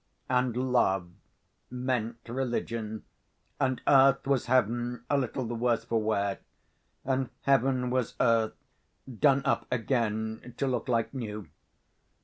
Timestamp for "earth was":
3.85-4.47